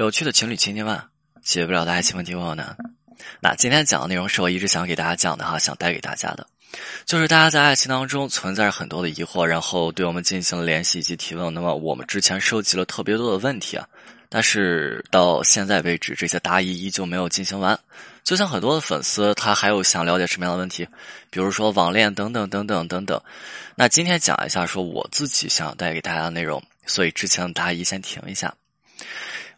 [0.00, 1.10] 有趣的情侣千千万，
[1.42, 2.74] 解不了的爱情问题问我难。
[3.38, 6.46] 那今天讲的内容是我一直想给大家讲的哈，想带给大家的，
[7.04, 11.52] 就是大家在爱情当中存在着很多的疑惑，然后对我们进行了联系以及提问。
[11.52, 13.86] 那么我们之前收集了特别多的问题啊，
[14.30, 17.78] 但是到现在为止，这些答疑依旧没有进行完。
[18.24, 20.88] 就像很多的粉丝，他还有想了解什么样的问题，
[21.28, 23.20] 比如说网恋等等等等等等。
[23.74, 28.54] 那今天讲一下说我自己想带给大家的内容，所以之前的答疑先停一下。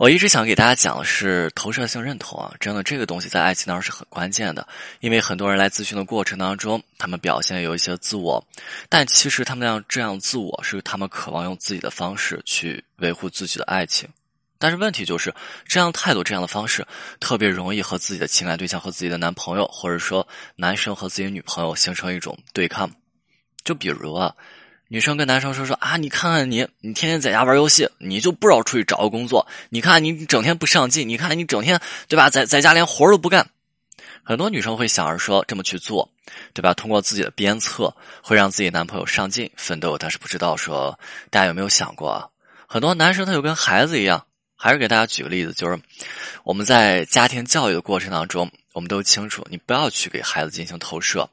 [0.00, 4.66] 我一直想给大家讲的是投射性认同啊，真的这个东西在爱情当中是很关键的，
[5.00, 8.42] 因为很多人来咨询的过程当中，他们表现有一些自我，
[8.88, 14.08] 但其实他们样这样自我是他们渴望用自己的方式去维护自己的爱情，
[14.58, 15.34] 但是问题就是
[15.66, 16.82] 这样态度这样的方式
[17.20, 22.90] 特别容易和自己的情感对象和自己的男朋友，或者说男生和自己女朋友形成一种对抗，
[23.64, 24.34] 就比如啊。
[24.92, 29.46] 女生跟男生说说啊，你看看你，你天天在家玩游戏，你就不知道出去找个工作。
[29.68, 33.48] 你看你整天不上进，你看你整天对吧，在在家连活都不干。
[34.24, 36.10] 很多女生会想着说这么去做，
[36.52, 36.74] 对吧？
[36.74, 39.96] 通过自己的鞭策，会让自己男朋友上进奋斗。
[39.96, 40.98] 但是不知道说
[41.30, 42.26] 大家有没有想过啊？
[42.66, 44.26] 很多男生他就跟孩子一样，
[44.56, 45.78] 还是给大家举个例子，就是
[46.42, 51.30] 我们在家庭教育的过程当中，我们都清楚，你不要去给孩子进行投射。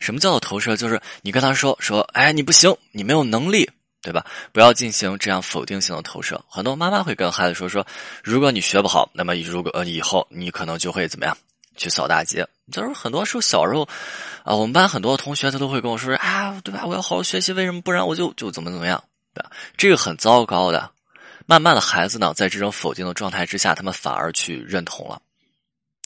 [0.00, 0.76] 什么叫做投射？
[0.76, 3.68] 就是你跟他说说，哎，你不行，你没有能力，
[4.02, 4.24] 对吧？
[4.52, 6.40] 不要进行这样否定性的投射。
[6.48, 7.86] 很多妈妈会跟孩子说说，
[8.22, 11.36] 如果你学不好，那么如果呃以后你可能就会怎么样
[11.76, 12.46] 去扫大街。
[12.72, 13.88] 就是很多时候小时候
[14.44, 16.84] 啊，我们班很多同学他都会跟我说啊，对吧？
[16.84, 19.02] 我要好好学习，为什么不然我就就怎么怎么样？
[19.34, 19.50] 对吧？
[19.76, 20.90] 这个很糟糕的。
[21.48, 25.20] 慢慢的孩子呢，在这种否定的状态之下，他们反而去认同了。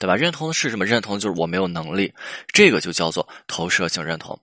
[0.01, 0.17] 对吧？
[0.17, 0.85] 认同的是什么？
[0.87, 2.13] 认同就是我没有能力，
[2.49, 4.37] 这个就叫做投射性认同。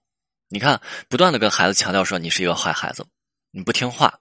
[0.50, 3.04] 你看，不断的跟孩子强调说你是一个坏孩子，
[3.52, 4.14] 你不听话，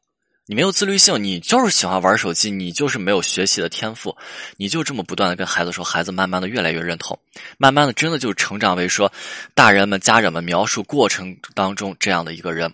[0.46, 4.16] 你没有自律性，你就是喜欢玩手机，你就是没有学习的天赋，
[4.56, 7.16] 你就这么不断的跟孩子说，孩子慢慢的越来越认同，
[7.58, 9.12] 慢慢的真的就成长为说
[9.54, 12.72] 大人们、家长们描述过程当中这样的一个人。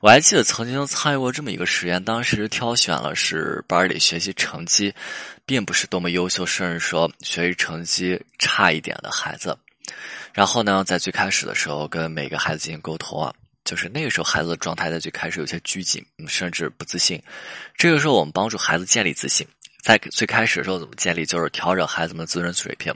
[0.00, 4.94] 我还记得曾经参与过这么一个实验，当时挑选了是班里学习成绩
[5.46, 9.56] 并不是多么优秀，甚至说学习成绩差一点的孩子。
[10.32, 13.32] 然后呢，在最开始的时候跟每个孩子进行沟通啊，
[13.64, 17.22] 就是那个时候孩子的状态在最开始有些拘谨，甚至不自信。
[17.76, 19.46] 这个时候我们帮助孩子建立自信，
[19.82, 21.24] 在最开始的时候怎么建立？
[21.26, 22.94] 就是调整孩子们的自尊水平。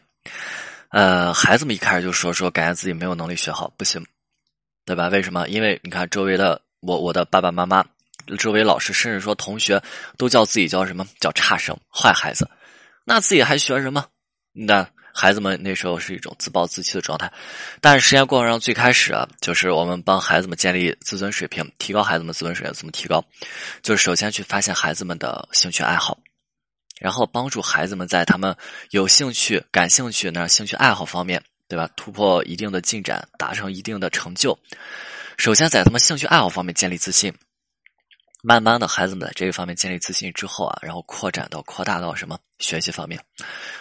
[0.90, 4.04] 呃，孩子们一开始就说说感觉自己没有能力学好，不行，
[4.84, 5.08] 对吧？
[5.08, 5.46] 为什么？
[5.48, 6.60] 因为你看周围的。
[6.80, 7.84] 我我的爸爸妈妈、
[8.36, 9.82] 周围老师，甚至说同学，
[10.16, 12.48] 都叫自己叫什么叫差生、坏孩子，
[13.04, 14.04] 那自己还学什么？
[14.52, 17.32] 那孩子们那时候是一种自暴自弃的状态。
[17.80, 23.24] 但是实验过程中最开始啊，就是我们帮孩子们建立自尊水平，提高孩子们自尊水平怎么提高？
[23.82, 26.18] 就是首先去发现孩子们的兴趣爱好，
[27.00, 28.54] 然后帮助孩子们在他们
[28.90, 31.88] 有兴趣、感兴趣那兴趣爱好方面，对吧？
[31.96, 34.58] 突破一定的进展，达成一定的成就。
[35.36, 37.32] 首先，在他们兴趣爱好方面建立自信，
[38.40, 43.20] 慢慢的，孩子们在这个方面建立自信之后啊，然后扩展到扩大到什么学习方面，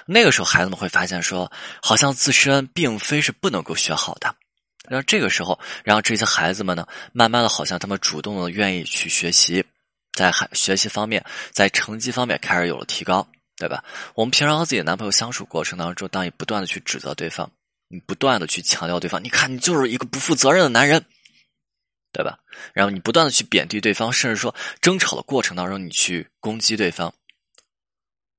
[0.07, 1.51] 那个时候孩子们会发现说，
[1.81, 4.33] 好像自身并非是不能够学好的，
[4.89, 9.63] 然后这个时候，然后这些孩子们呢，慢慢的，好像他们主动的愿意去学习，
[10.13, 13.83] 在孩学习方面，在成绩方面开始有了提高，对吧？
[14.15, 17.47] 我们平常和自己的男朋友相处过程当中，当你不断的去指责对方，
[17.89, 21.05] 你不断的去强调对方，你看你就是一个不负责任的男人。
[22.17, 22.39] 对吧？
[22.73, 27.13] 然后你不断的去贬低对方，甚至说争吵的过程当中，你去攻击对方。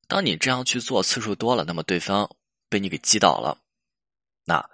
[0.08, 2.28] 当你这样去做次数多了，那么对方
[2.68, 3.56] 被你给击倒了，
[4.44, 4.68] 那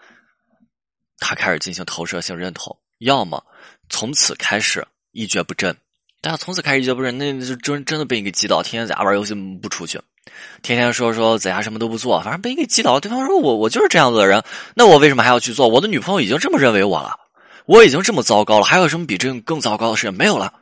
[1.19, 3.45] 他开始进行投射性认同，要么
[3.91, 5.77] 从此开始一蹶不振。
[6.23, 10.01] 但他从此开始一蹶不振，那就真真的被你给击倒，天天在家玩游戏不出去，
[10.63, 12.99] 天天说说在家什么都不做，反正被你给击倒。
[12.99, 14.43] 对方说我我就是这样子的人，
[14.75, 15.69] 那我为什么还要去做？
[15.69, 17.21] 我的女朋友已经这么认为我了。
[17.67, 20.53] 我已经这么糟糕了，还有什么比这更糟糕的事情没有了？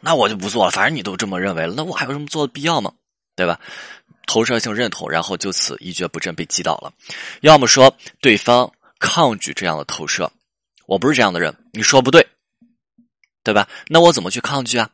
[0.00, 0.70] 那我就不做了。
[0.70, 2.92] 反正你都这么认为了，那我还有什么做的必要吗？
[3.36, 3.60] 对吧？
[4.26, 6.92] 投射性认同，然后就此一蹶不振，被击倒了。
[7.40, 10.30] 要么说对方抗拒这样的投射，
[10.86, 12.26] 我不是这样的人，你说不对，
[13.42, 13.68] 对吧？
[13.86, 14.90] 那我怎么去抗拒啊？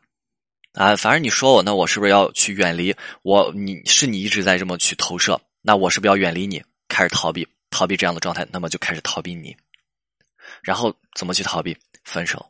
[0.73, 3.51] 啊，反正你说我，那我是不是要去远离我？
[3.55, 8.47] 你是你一直在这么去投射，那我是不是要远离你，开始逃避，逃避这样的状态？
[8.51, 9.55] 那么就开始逃避你。
[10.63, 12.45] 然后怎么去逃避分手？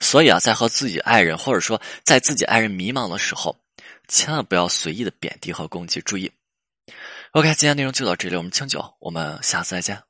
[0.00, 3.56] 所以啊，在和自己爱人，或者说在自己爱人迷茫的时候，
[4.08, 6.00] 千万不要随意的贬低和攻击。
[6.00, 6.30] 注意
[7.32, 10.07] ，OK，今天内容就到这里，我们清酒，我们下次再见。